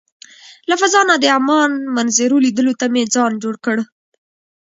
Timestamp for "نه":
1.09-1.15